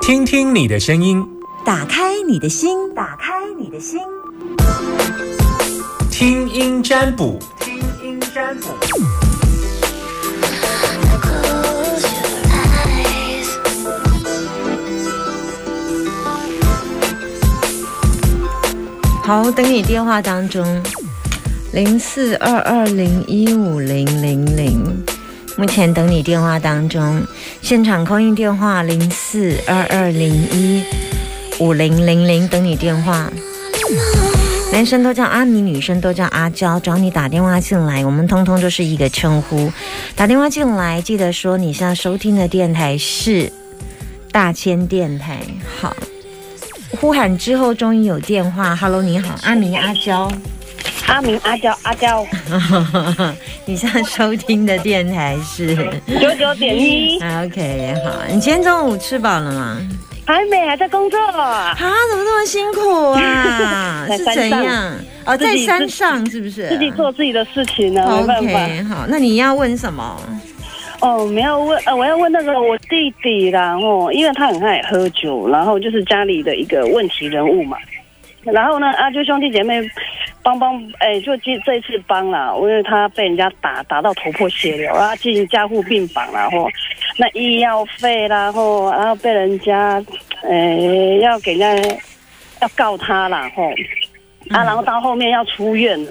[0.00, 1.24] 听听你的声音，
[1.64, 3.98] 打开你的心，打开你的心，
[6.10, 8.68] 听音占卜，听音占卜。
[19.24, 20.82] 好，等你电话当中，
[21.72, 25.04] 零四二二零一五零零零，
[25.56, 27.26] 目前等你电话当中，
[27.60, 30.82] 现场空音电话零四二二零一
[31.58, 33.30] 五零零零，等你电话。
[34.72, 39.70] 男生都叫阿米，女生都叫阿娇，找你打电话进来，我们通通都是一个称呼。
[40.16, 43.52] 打电话进来，记得说你现在收听的电台是
[44.30, 45.38] 大千电台。
[45.80, 45.94] 好。
[47.00, 48.76] 呼喊之后，终于有电话。
[48.76, 50.30] Hello，你好，阿明、阿娇，
[51.06, 52.26] 阿明、阿娇、阿娇。
[53.66, 55.74] 你现在收听的电台是
[56.20, 57.16] 九九点一。
[57.44, 59.78] OK，好，你今天中午吃饱了吗？
[60.24, 61.18] 还没，还在工作。
[61.18, 64.06] 啊，怎么那么辛苦啊？
[64.16, 64.94] 是怎样？
[65.26, 66.68] 哦，在山上是不是？
[66.68, 70.20] 自己做自己的事情呢？OK，好，那你要问什么？
[71.00, 77.76] 哦，没有问，呃，我要问那个我弟弟啦，哦，因为他很爱喝酒，然后就是家里的一个问题人物嘛。
[78.44, 79.80] 然后呢，啊，就兄弟姐妹
[80.42, 86.68] 帮帮，哎，就这这一次帮了，因为他被人家打打到头破血流，然后进加护病房，然后
[87.16, 90.02] 那医药费啦，然后然后被人家，
[90.42, 90.76] 哎，
[91.20, 91.96] 要给人家
[92.60, 93.70] 要告他啦，吼，
[94.50, 96.10] 啊，然后到后面要出院了，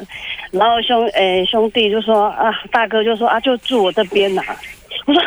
[0.52, 4.42] 然后兄，哎，兄弟就说啊，大哥就说啊，就住我这边呐。
[5.08, 5.24] 我说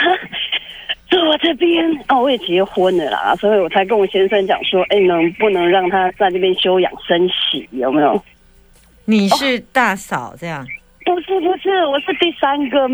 [1.11, 7.69] 住我这边哦，我也结婚了啦，所以我才跟我先生讲说，哎，能不能让他在这边休养生息？
[7.73, 8.23] 有没有？
[9.05, 10.67] 你是大嫂这样？
[11.05, 12.89] 不是不是，我是第三个，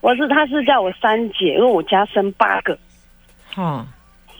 [0.00, 2.76] 我是他是叫我三姐，因为我家生八个。
[3.56, 3.86] 哦，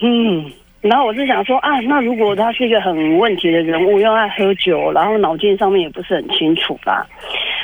[0.00, 7.06] 嗯，然后我是想说啊，那如果他是一个很问题的人物，又爱喝酒，然后脑筋上面也不是很清楚吧？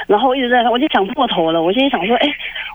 [0.06, 1.62] 然后一直在，我就想破头了。
[1.62, 2.28] 我心里想说，哎，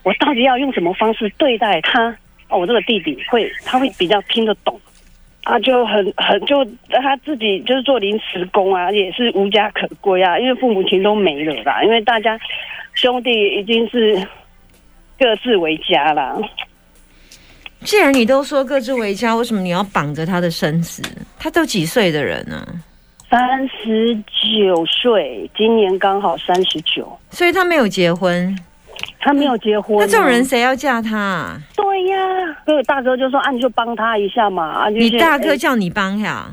[0.04, 2.10] 我到底要用什么方式对待他？
[2.50, 4.80] 哦，我这个弟弟会，他会比较听得懂，
[5.44, 12.40] 啊，就很很就他自己就是做临时工啊，也是无家可归啊，因为父母亲都没了啦，因为大家
[12.94, 14.16] 兄弟已经是
[15.20, 16.36] 各自为家啦。
[17.82, 21.04] 既然你都说各自为家，为什么你要绑着他的身子？
[21.38, 22.66] 他都几岁的人呢？
[23.30, 28.56] 三十九岁，今年刚好三十九，所以他没有结婚，
[29.20, 29.98] 他没有结婚。
[29.98, 31.58] 那这种人谁要嫁他？
[31.76, 32.18] 对呀，
[32.66, 36.48] 所以大哥就说：“啊，你就帮他一下嘛。”啊，你大哥叫你帮呀？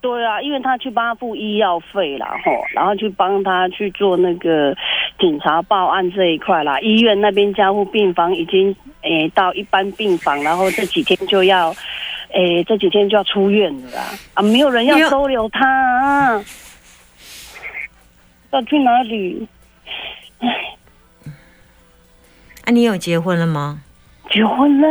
[0.00, 4.74] 对啊，因为他去帮他付医药费啦，吼，然后去帮他去做那个
[5.18, 6.78] 警察报案这一块啦。
[6.80, 11.74] 医院那边加护病房已经诶到一般病房，然后这几天就要。
[12.28, 14.02] 哎，这几天就要出院了啦！
[14.34, 16.42] 啊，没有人要收留他，啊，
[18.50, 19.46] 要去哪里？
[22.66, 23.80] 啊，你有结婚了吗？
[24.30, 24.88] 结婚了。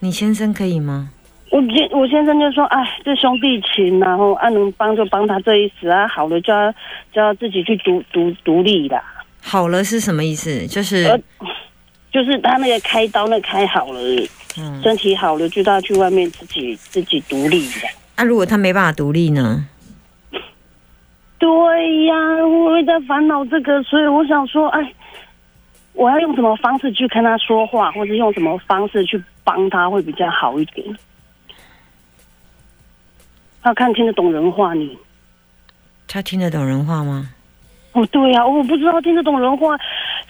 [0.00, 1.08] 你先生可以吗？
[1.50, 6.70] 我先我先生就说：“哎，这兄弟情，然后啊能帮就帮他这一时啊，好了就要
[7.12, 9.00] 就要自己去独独独立的。”
[9.40, 10.66] 好了是什么意思？
[10.66, 11.04] 就是，
[12.12, 14.00] 就是他那个开刀那开好了。
[14.56, 17.88] 嗯身体好了，就到去外面自己自己独立的。
[18.16, 19.66] 那如果他没办法独立呢？
[21.38, 22.14] 对呀，
[22.46, 24.92] 我也在烦恼这个，所以我想说，哎，
[25.94, 30.86] 我要用什么方式去跟他说话，或者用什么方式去帮他会比较好一点？
[33.62, 34.98] 他看听得懂人话，你？
[36.06, 37.30] 他听得懂人话吗？
[37.92, 39.76] 哦，对呀，我不知道听得懂人话。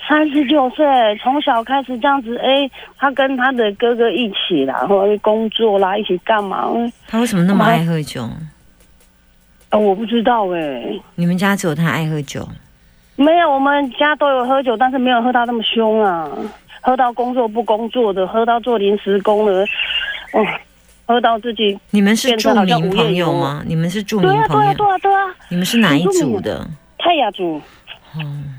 [0.07, 0.85] 三十九岁，
[1.23, 6.69] 从小开始这样子，哎，他跟他的哥哥一起啦，或者工作啦，一起干嘛？
[7.09, 8.29] 他为什么那么爱喝酒？
[9.71, 11.01] 啊，我不知道哎。
[11.15, 12.47] 你们家只有他爱喝酒？
[13.17, 16.29] 没有，我们家都有喝酒，但是没有喝到那么凶啊。
[16.81, 19.63] 喝到工作不工作的，喝到做临时工的，
[20.33, 20.45] 哦，
[21.07, 21.79] 喝到自己。
[21.91, 23.63] 你们是著名朋友吗？
[23.67, 24.47] 你们是著名朋友？
[24.47, 25.35] 对啊，对啊，对啊。
[25.49, 26.67] 你们是哪一组的？
[26.99, 27.59] 泰雅族。
[28.19, 28.55] 嗯，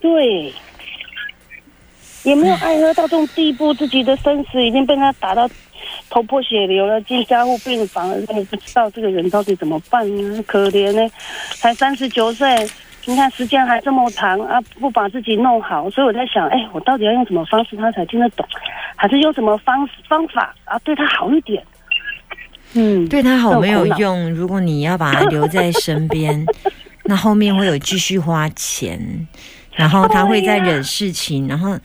[0.00, 0.52] 对。
[2.24, 5.48] 也没有爱喝到这种地步，自己的生死已经被他打到
[6.10, 8.16] 头破血流了，进加护病房了。
[8.28, 10.42] 我不知道这个人到底怎么办呢？
[10.46, 11.08] 可怜呢，
[11.54, 12.54] 才三十九岁，
[13.10, 15.90] 你看时间还这么长啊，不把自己弄好。
[15.90, 18.46] 所以我在想，哎，我到底要用什么方式他才听得懂？
[18.94, 21.60] 还是用什么方方法啊，对他好一点？
[22.74, 24.32] 嗯，对他好没有用。
[24.32, 26.46] 如果你要把他留在身边，
[27.06, 29.26] 那后面会有继续花钱。
[29.72, 31.76] 然后他会在惹事情，然后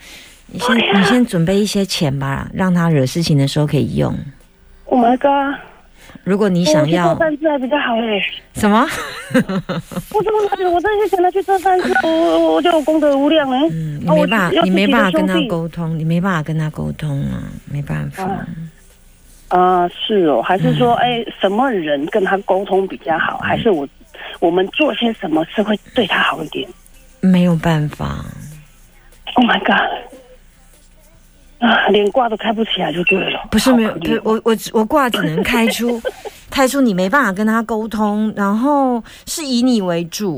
[0.46, 4.14] 你先你先准备一些钱吧，让他惹事情的时候可以用。
[4.84, 5.58] Oh my god！
[6.26, 8.20] 如果你想要去做善事还比较好哎。
[8.54, 8.80] 什么，
[10.12, 11.92] 我怎么拿着我这些钱他去做善事？
[12.02, 13.60] 我我我就有功德无量哎。
[13.70, 18.24] 嗯，你没办法，你没办法跟他沟通，你没办法跟他沟通啊，没办法。
[18.24, 18.46] 啊
[19.48, 23.38] 啊，是哦，还是嗯说，哎，什么人跟他沟通比较好？
[23.38, 23.86] 还是我
[24.40, 26.68] 我们做些什么事会对他好一点
[27.20, 28.24] 没有办法
[29.36, 30.05] ，？Oh my god！
[31.58, 33.40] 啊，连挂都开不起来就对了。
[33.50, 36.00] 不是没有，不是我我我挂只能开出
[36.50, 40.36] 开出你没办法跟他沟通，然后是以你为主，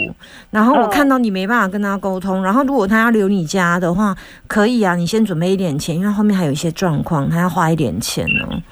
[0.51, 4.17] 然后我嗯看到你没办法跟他沟通，然后如果他要留你家的话，
[4.47, 8.63] 可以啊，你先准备一点钱，因为后面还有一些状况，他要花一点钱哦。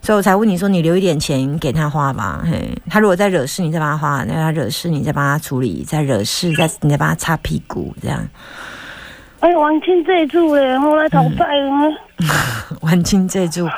[0.00, 2.42] 所以我才问你说，你留一点钱给他花吧。
[2.44, 8.28] 嘿，他如果再惹事，你再帮他花；那他惹事，你再帮他处理；再惹事，再你再帮他擦屁股，这样。
[9.42, 11.70] 哎呀，王清这一注嘞，我来讨债了。
[12.80, 13.68] 还清这注，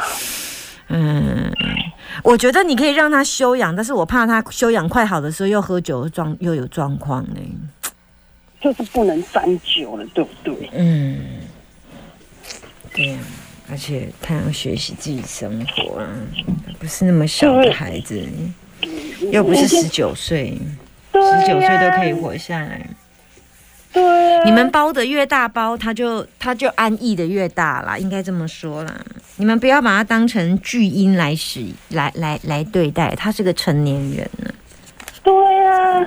[0.89, 1.51] 嗯，
[2.23, 7.41] 我觉得你可以让他休养，但是我怕他休养快好的时候又喝酒状又有状况呢。
[8.61, 10.69] 就是不能沾酒了，对不对？
[10.75, 11.19] 嗯，
[12.93, 13.19] 对呀、
[13.71, 16.07] 而且他要学习自己生活啊，
[16.79, 18.23] 不是那么小的孩子，
[19.33, 20.59] 又不是十九岁，
[21.13, 22.87] 十九岁都可以活下来。
[23.95, 24.03] 对
[24.39, 28.93] 啊，你们包的越大包，他就他就安逸的越大啦，应该这么说啦。
[29.37, 34.51] 你们不要把它当成巨婴来使来来来对待，他是个成年人呢。
[35.23, 35.33] 对
[35.67, 36.07] 啊，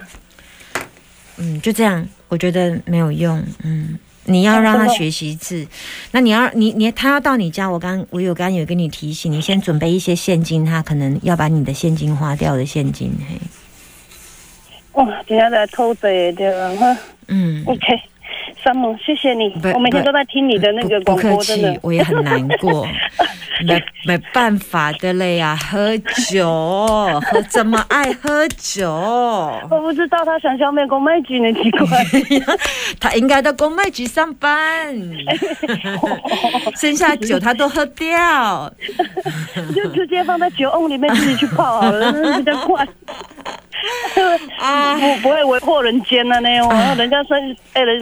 [1.37, 3.41] 嗯，就这样，我觉得没有用。
[3.63, 5.65] 嗯，你要让他学习字，
[6.11, 13.11] 那你要你你他要到你家，我刚我有刚有跟你提醒，你先准备一些现金，他可能要把你的现金花掉的现金。
[13.29, 13.39] 嘿，
[14.97, 16.75] 哇，今天在偷贼对吧？
[16.79, 16.97] 哈
[17.27, 17.63] 嗯。
[17.67, 17.79] ，OK，
[18.63, 21.79] 山姆，谢谢你，我每天都在听你的那个不不客广播，真的气，。
[21.83, 22.83] 我也很难过，
[23.67, 25.95] 没没办法的嘞呀、喝
[26.31, 26.49] 酒，
[27.29, 28.89] 喝这么爱喝酒，
[29.69, 31.87] 我不知道他想消灭公卖局呢，奇怪。
[32.99, 34.95] 他应该到公卖局上班，
[36.75, 38.73] 剩下酒他都喝掉。
[39.75, 42.87] 就直接放在酒瓮里面自己去泡好了，比较快。
[44.59, 47.37] 啊 不不会为祸人间的呢，我人家说，
[47.73, 48.01] 哎、人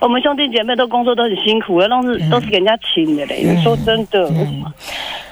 [0.00, 3.44] 我们兄弟姐妹都工作都很辛苦，都是都是给人家请的嘞。
[3.62, 4.26] 说真的，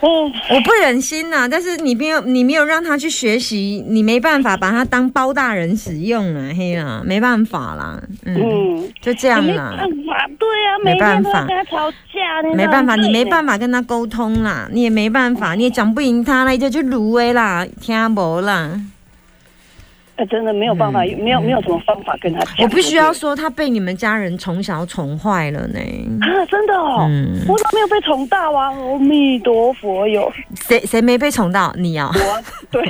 [0.03, 9.89] 嗯，我不忍心呐、但是你没有你没有让他去学习，你没办法把他当包大人使用啊，嘿啦，没办法啦，嗯，嗯，就这样没啦办。
[9.89, 13.39] 法，对啊，没办法跟他吵架，没办法，你没法。
[13.39, 18.81] 办法跟他沟通啦，你也没办法，你也讲不赢他啦，你就去芦苇啦，听无啦。
[20.19, 22.55] 哎，真的没有办法，没有没有什么方法跟他讲。
[22.59, 25.79] 嗯我必须要说，他被你们家人从小宠坏了呢。
[26.21, 28.67] 啊，真的哦，嗯我怎么没有被宠到啊？
[28.73, 31.73] 阿弥陀佛哟，谁谁没被宠到？
[31.77, 32.89] 你哦，我啊对， 为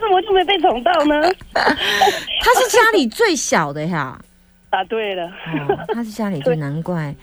[0.00, 1.20] 什么就没被宠到呢？
[1.52, 4.16] 他是家里最小的呀。
[4.70, 7.14] 答对了，哦，他是家里最难怪。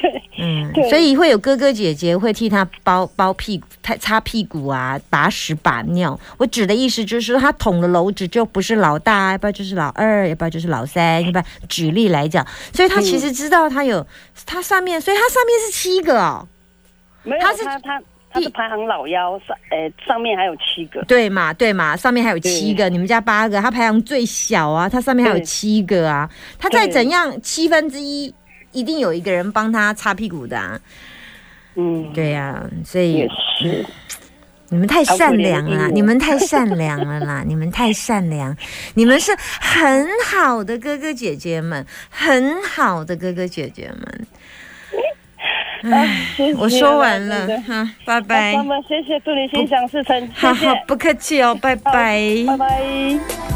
[0.00, 0.88] 对，嗯，对。
[0.88, 6.18] 所以会有哥哥姐姐会替他包包屁股、擦擦屁股啊，把屎把尿。
[6.38, 14.06] 我指的意思就是说，他捅了篓子就不是老大，要不然就是老二，要不然就是老三，要不然举例来讲，所以他其实知道他有
[14.46, 16.48] 他上面，所以他上面是七个哦，
[17.22, 18.02] 没有他是他他
[18.32, 28.32] 他是排行老幺，上呃上面还有七个，对嘛对嘛，上面还有七个，你们家八个，他排行最小啊，他上面还有七个啊，他再怎样七分之一。
[28.72, 30.80] 一定有一个人帮他擦屁股的、啊，
[31.76, 33.84] 嗯，对呀、所以也是，
[34.68, 38.56] 你们太善良了你们太善良了啦， 你们太善良，
[38.94, 44.26] 你们是很好的哥哥姐姐们，很好的哥哥姐姐们。
[46.36, 47.48] 谢谢我说完了
[48.04, 48.62] 拜拜那。
[48.62, 52.20] 么谢谢，祝你心想事成，好好，，不客气哦，拜拜。
[52.46, 53.49] 拜拜。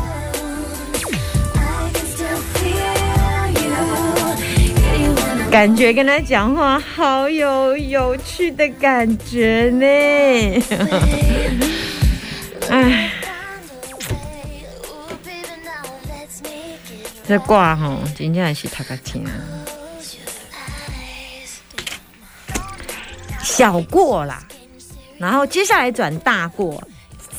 [5.54, 9.86] 感觉跟他讲话好有有趣的感觉呢。
[12.68, 13.12] 哎，
[17.28, 19.24] 这挂吼，真正是太个听。
[23.40, 24.42] 小过啦，
[25.18, 26.82] 然后接下来转大过，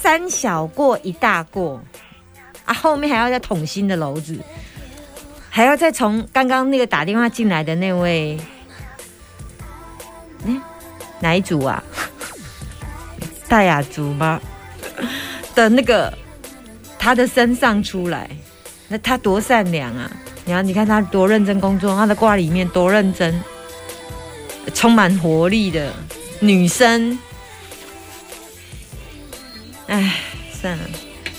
[0.02, 1.84] 三小过一大过，
[2.64, 4.40] 啊，后面还要再捅新的篓子，
[5.56, 8.38] 还要再从刚刚那个打电话进来的那位，
[10.44, 10.62] 嗯，
[11.22, 11.82] 哪一组啊？
[13.48, 14.42] 大雅族吗？
[15.56, 16.14] 的那个
[17.00, 18.30] 他的身上出来，
[18.90, 20.12] 那他多善良啊！
[20.44, 23.42] 你看，你看他多认真工作，他的挂里面多认真。
[24.74, 25.94] 充满活力的
[26.42, 27.18] 女生，
[29.88, 30.16] 哎，
[30.52, 30.84] 算了，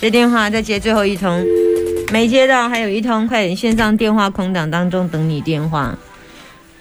[0.00, 1.44] 接电话再接最后一通，
[2.12, 5.98] 没接到，还有一通，快点线上电话空档当中等你电话，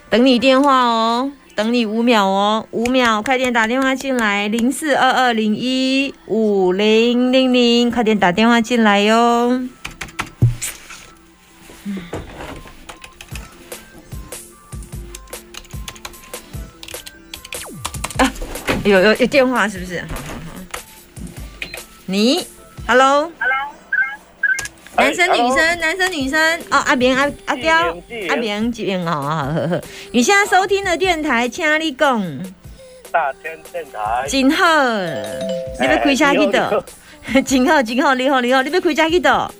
[0.09, 9.67] 等你电话哦，等你五秒哦，五秒，快点打电话进来，零四二二零一五零零零，快点打电话进来哟。
[18.19, 18.31] 啊，
[18.83, 19.99] 有有有电话是不是？
[20.01, 20.61] 好好好。
[22.05, 22.45] 你
[22.87, 23.31] ，Hello，
[24.97, 29.81] 男生女生，男生女生哦，阿明阿阿娇志明志明阿明这边哦，好好好。
[30.11, 32.21] 你现在收听的电台，请你讲，
[33.11, 34.65] 大千电台，真好。
[35.79, 36.83] 你要开车去倒？
[37.45, 39.51] 真好真好，你好你好，你要开车去倒？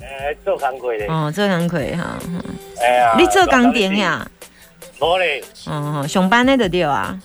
[0.00, 2.44] 诶，做工课咧，哦，做工课哈，哈
[2.82, 3.96] 哎呀，你做工店？
[3.96, 4.26] 呀？
[5.00, 7.18] 无咧，哦，上班的就对啊。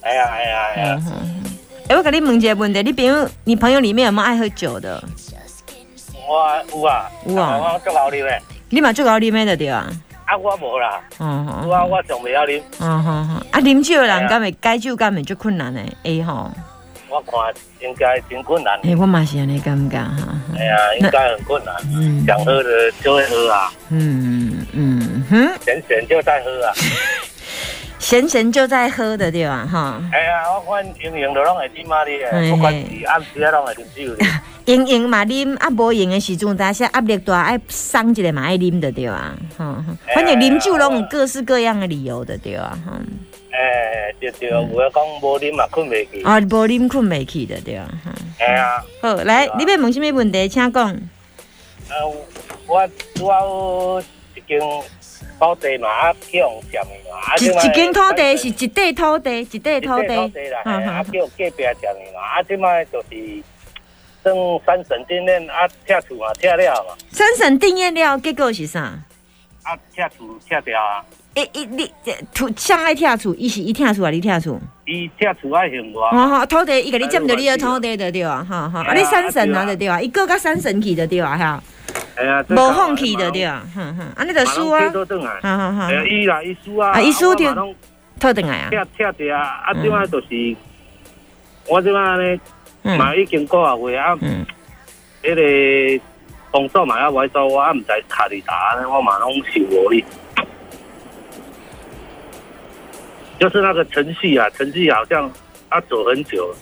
[0.00, 1.44] 哎呀哎呀哎呀嗯，哼。
[1.88, 5.02] 哎，我跟你问一个问题，你朋友，你朋友里面有没有爱喝酒的？
[6.28, 8.40] 我有啊，有啊我做好啉诶，
[8.70, 9.86] 你嘛最好啉的就对啊。
[10.26, 16.50] 啊我无啦，哦吼，我我上袂晓啉，哦吼吼，啊，啉酒的人敢会解酒敢会最困难的，会吼。
[17.10, 17.32] 我看
[17.80, 20.34] 应该真困难，哎，我嘛是安尼感觉哈。
[20.58, 26.72] 哎呀，应该很困难，嗯想喝的就会喝啊，嗯嗯哼，闲闲就在喝啊，
[27.98, 29.68] 闲闲就在喝的对吧？
[29.70, 34.24] 哈，哎呀，我看营营都拢会啉啊你嘿嘿诶，不管是暗时啊拢会啉酒的，
[34.66, 39.36] 用用嘛啉，啊无用的时阵，但是压力大爱送一个嘛爱啉的对吧？
[39.58, 42.78] 哈，哈反正啉酒拢有各式各样的理由的对吧？
[42.86, 42.98] 哈，
[43.52, 47.88] 诶，对对，有诶讲无啉嘛困袂去，啊无啉困袂去的对吧？
[48.04, 48.82] 哈，哎呀。
[49.02, 50.96] 好，来，你要问什么问题，请讲。
[51.90, 51.94] 呃，
[52.66, 54.02] 我拄好有
[54.34, 54.58] 一间
[55.38, 60.16] 土地嘛，啊，去用占的嘛，啊，一一间土地是一块土地，一块土地。
[60.16, 63.42] 土地啦，啊，叫隔壁占的嘛，啊，即摆就是
[64.24, 68.80] 算三省定念，啊，拆厝啊，拆了嘛，三省定验了，结果是啥？
[69.62, 71.04] 啊，拆厝拆掉啊，
[71.34, 71.92] 一一你
[72.34, 74.58] 土上爱拆厝，伊是伊拆厝啊，你拆厝。
[74.86, 78.82] 伊拆厝爱用我，哦吼，土地伊甲你占着你的土地就对啊，哈哈。
[78.82, 81.62] 啊，你三省啊着对啊，伊个甲三省去就对啊，哈，
[82.16, 84.06] 哎呀，无放弃就对啊，哼哼。
[84.16, 84.90] 安尼就输啊，
[85.42, 85.86] 哈哈哈。
[85.88, 85.94] 哎。
[85.94, 87.74] 呀，伊啦，伊输啊，啊伊输掉我嘛拢
[88.20, 90.56] 套转来啊，拆拆掉啊，啊，即摆就是
[91.68, 92.40] 我即摆呢，嗯
[92.84, 94.16] 嘛已经个月啊。
[94.20, 94.46] 嗯，
[95.22, 96.04] 迄个
[96.50, 100.04] 工作嘛，要我做，我也毋知卡里达，我嘛拢受无力。
[103.40, 105.30] 就是那个程序啊，程序好像
[105.72, 106.56] 要走很久了。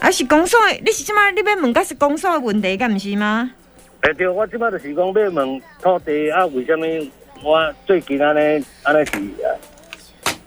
[0.00, 3.50] 啊是公所的，你是即摆你要问甲是公所的问题，敢毋是吗？
[4.02, 6.86] 哎、对，我即摆就是讲要问土地啊，为什么
[7.42, 9.12] 我最近安尼安尼是
[9.44, 9.48] 啊？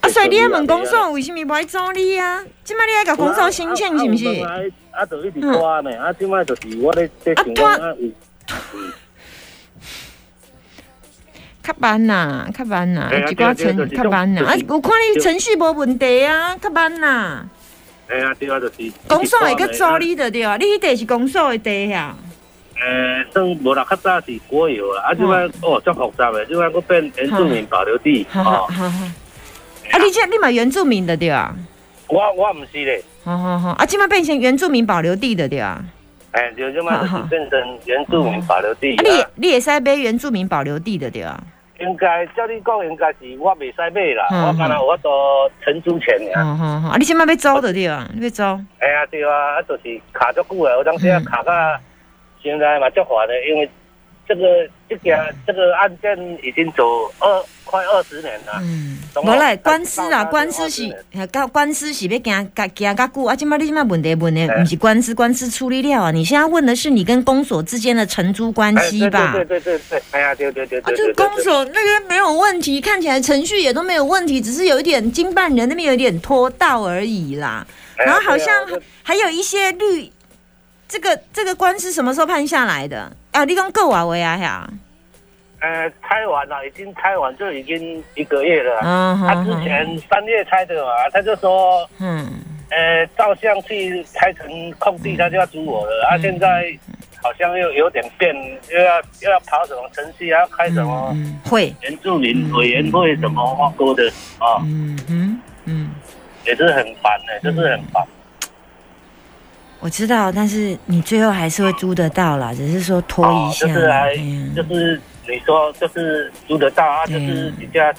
[0.08, 2.42] 啊，所以你要问公所为什么无爱做你啊？
[2.64, 4.26] 即摆你爱甲公所申请是毋是？
[4.44, 4.54] 啊，
[4.92, 5.92] 啊，就一直拖呢。
[6.00, 8.10] 啊，即摆就是我咧在想讲啊，有
[11.64, 14.44] 较慢呐，较慢呐，一寡程较慢呐。
[14.46, 17.46] 啊就是，有看你程序无问题啊，较慢呐。
[18.08, 18.74] 哎呀，对啊，就是
[19.08, 22.16] 公所会去做做你的对啊，你迄地是公所的地呀。
[22.80, 28.66] 诶，算无啦，较早是国有啦，啊，即摆哦，足复杂的，即摆佫变原住民保留地哦。
[29.92, 31.56] 啊，你这你嘛原住民的对啊？
[32.10, 35.84] 我我毋是咧，好好好，啊，即摆变成原住民保留地的对啊？
[36.32, 39.04] 诶，就即摆就是变成原住民保留地啊，啊。
[39.36, 41.42] 你你会使买原住民保留地的对啊？
[41.80, 45.10] 应该照你讲，应该是我未使买啦，嗯我敢若我都
[45.64, 46.44] 承租权尔。
[46.46, 48.08] 好好好，啊，你即摆要租的对啊？
[48.16, 48.42] 你要租？
[48.80, 51.52] 哎呀，对啊，啊，就是卡足久了，我当时啊嗯卡到
[52.42, 53.70] 现在嘛足烦的，因为
[54.28, 54.44] 这个
[54.90, 58.54] 这件这个案件已经走二快二十年了。
[58.62, 63.36] 嗯，无啦，官司啦，到到官司是到呃，到官司是要行行行较久啊。
[63.36, 66.12] 即摆你即摆问题问的哎不是官司，官司处理了啊。
[66.12, 69.34] 你现在问的是你跟公所之间的承租关哎系吧？
[69.34, 71.14] 对对对对对，哎呀，对对对啊，对对对。
[71.14, 77.66] 这个公所那边没有问题，看起来程序也都没有问题，只是有一点经办人那边有一点拖到而已啦。
[77.98, 78.54] 然后好像
[79.02, 80.12] 还有一些律，
[80.88, 83.12] 这个这个官司什么时候判下来的？
[83.32, 84.70] 啊，你讲够啊维啊呀？
[85.60, 88.80] 呃，拆完了，已经拆完就已经一个月了。
[88.84, 92.32] 嗯他之前三月拆的嘛，他就说，嗯
[92.70, 96.08] 呃，照相去拆成空地，他就要租我了。
[96.10, 96.72] 啊，现在
[97.24, 98.36] 好像又有点变，
[98.70, 105.90] 又要又要跑什么程序，还要开什么嗯会原住民委员会什么话多的啊，嗯嗯嗯，
[106.46, 108.04] 也是很烦的，就是很烦。
[109.80, 113.68] 我知道，但是你最后还是会租得到啦，只是说拖一下。
[113.68, 117.94] 就是就是你说就是租得到啊，就是比较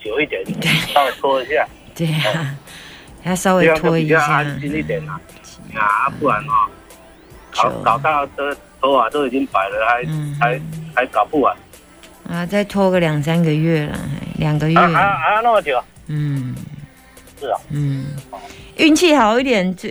[0.00, 0.44] 久一点，
[0.92, 2.56] 稍微拖一下，对呀，
[3.24, 4.16] 要稍微拖一下。
[4.16, 4.60] 比较安。
[4.60, 5.20] 心一点啦。
[5.74, 6.52] 啊，不然哦，
[7.50, 10.36] 搞搞到的头发都已经白了，还、嗯。
[10.40, 10.60] 还
[10.94, 11.54] 还搞不完，
[12.30, 15.82] 啊，再拖个两三个月了，嘿两个月，啊还要还要那么久？
[16.06, 16.54] 嗯。
[17.38, 18.06] 是啊，嗯，
[18.78, 19.88] 运气好一点，这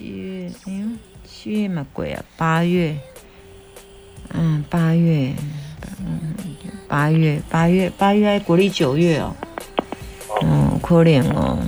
[0.00, 0.86] 七月，哎呦，
[1.28, 2.96] 七月嘛鬼啊，八月，
[4.32, 5.34] 嗯，八月，
[6.88, 9.36] 八月，八月，八月还国历九月哦，
[10.40, 11.58] 哦，可怜哦。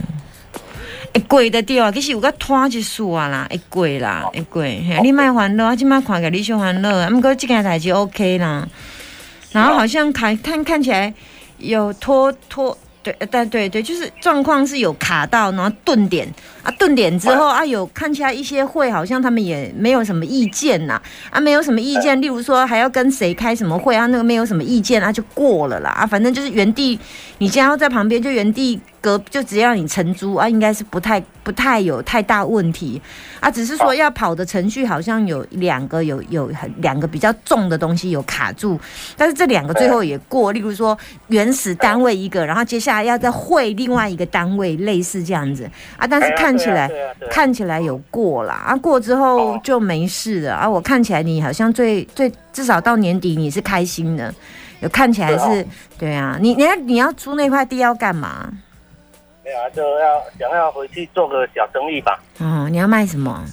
[1.12, 4.62] 会过的对啊，其实有较拖一束啊啦，会过啦，会过。
[4.62, 8.66] 嘿你莫烦恼，我即摆看起来你伤烦恼，啊，毋过即件代志 OK 啦。
[9.50, 11.12] 然后好像看看看起来
[11.58, 16.26] 有拖拖，对，呃但对对，就是状况是有卡到，然后顿点
[16.62, 26.98] 啊，顿点之后啊，有看起来一些会好像他们也没有什么意见呐，啊，没有什么意见，例如说还要跟谁开什么会啊，那个没有什么意见啊，就过了啦啊，反正就是原地，
[27.38, 33.02] 你家要在旁边就原地隔，就只要你承租啊，应该是不太不太有太大问题。
[33.40, 38.80] 啊，只是说要跑的程序好像有两个有有很两个比较重的东西有卡住，
[39.16, 45.68] 但是这两个最后也过，例如说原始单位一个，然后接下来要再会另外一个单位，类似这样子。
[45.96, 46.86] 啊，但是看起来。
[46.86, 47.32] 对啊对啊啊。
[47.32, 49.60] 看起来有过啦，啊，过之后哦。
[49.64, 50.54] 就没事了。
[50.54, 50.70] 啊。
[50.70, 54.32] 我看起来你好像最最至少到年底你是开心的，
[54.80, 55.66] 有看起来是，
[55.98, 56.38] 对啊。
[56.40, 58.48] 你你要你要租那块地要干嘛？
[59.44, 62.20] 没有啊，就要想要回去做个小生意吧。
[62.38, 63.44] 哦，你要卖什么？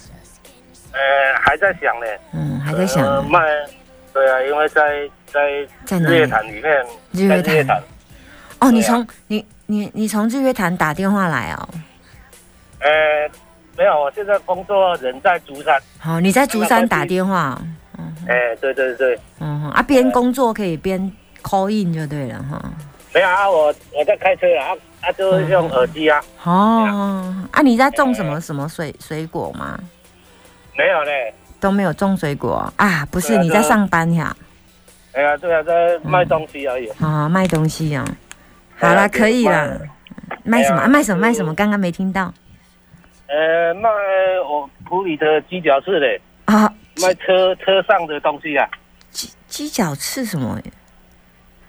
[0.92, 0.98] 呃，
[1.40, 3.40] 还在想呢，嗯，还在想呃、卖，
[4.12, 5.98] 对啊，因为在在在？
[5.98, 7.82] 日月潭里面，日月潭月潭，
[8.60, 11.68] 哦，你从你你你从日月潭打电话来哦。
[12.80, 12.88] 呃，
[13.76, 17.60] 没有，我现在工作人在竹山，好、你在竹山打电话
[17.96, 18.02] 哦。
[18.28, 21.00] 哎、对对对，嗯啊，边工作可以边
[21.42, 22.62] call in 就对了哈。
[23.14, 29.78] 没有啊，我我在开车啊，啊，就是用耳机啊，哦，啊，你在种什么什么水水果吗？
[30.76, 33.06] 没有嘞，都没有种水果啊？
[33.10, 34.36] 不是你在上班呀？
[35.12, 36.86] 哎呀，对啊，在卖东西而已。
[37.00, 38.04] 啊，卖东西啊。
[38.78, 39.68] 好啦，可以就啦。
[40.44, 40.86] 卖什么？
[40.86, 41.20] 卖什么？
[41.20, 41.54] 卖什么？
[41.54, 42.32] 刚刚没听到
[43.26, 43.88] 呃，卖
[44.48, 46.72] 我普里的鸡脚翅嘞，啊。
[47.02, 48.68] 卖车车上的东西啊。
[49.10, 50.60] 鸡鸡脚翅什么？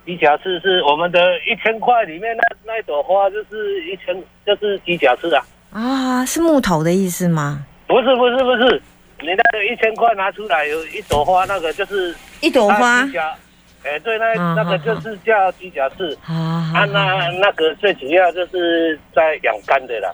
[0.05, 5.45] 鸡甲翅是我们的一千块里面那那一朵花，就是一千，就是鸡甲翅啊。
[5.71, 7.65] 啊，是木头的意思吗？
[7.87, 8.81] 不是不是不是，
[9.21, 13.05] 你那个一千块拿出来有一朵花，那个就是一朵花
[13.83, 16.15] 哎，对，那嗯那个就是叫鸡甲翅。
[16.27, 20.13] 啊啊，那那个最主要就是在养肝的啦，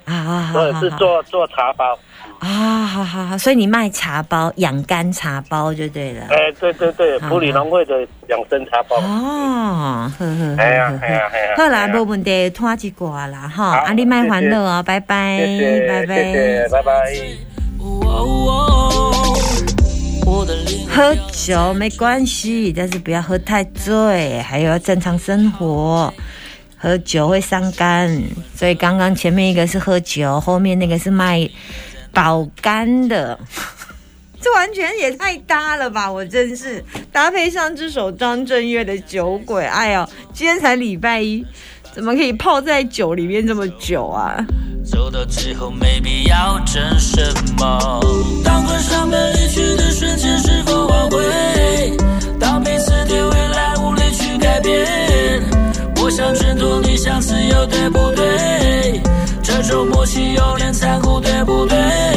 [0.53, 1.97] 或者是做做茶包。
[2.39, 6.27] 啊，好好好，所以你卖茶包，养肝茶包就对了。
[6.29, 8.97] 哎，对对对，普里农会的养生茶包。
[8.97, 15.39] 哦，呵呵呵哎呀呵哎呀哎呀好啦，哎呀无问题，拖一挂啦，哈，好啊，你卖烦谢谢恼哦，拜拜，
[15.87, 17.13] 拜拜拜拜。
[20.89, 26.13] 喝酒没关系，但是不要喝太醉，还有要正常生活。
[26.79, 28.23] 喝酒会伤肝，
[28.55, 31.47] 所以刚刚前面一个是喝酒，后面那个是卖
[32.17, 33.37] 保肝的。
[34.41, 36.83] 这完全也太搭了吧我真是。
[37.11, 41.45] 搭配上这首张震岳的酒鬼哎呦今天才礼拜一
[41.93, 44.43] 怎么可以泡在酒里面这么久啊？
[44.83, 47.21] 走到最后没必要争什
[47.59, 47.99] 么？
[48.43, 51.97] 当关上门离去的瞬间是否挽回？
[52.39, 54.87] 当彼此对未来无力去改变。
[56.01, 58.66] 我想挣脱你想自由对不对。
[59.61, 62.16] 这种默契有点残酷对不对？